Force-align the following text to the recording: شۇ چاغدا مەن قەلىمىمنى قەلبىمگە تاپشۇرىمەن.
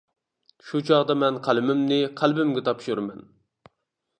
شۇ 0.69 0.79
چاغدا 0.87 1.15
مەن 1.23 1.37
قەلىمىمنى 1.49 1.99
قەلبىمگە 2.23 2.65
تاپشۇرىمەن. 2.71 3.25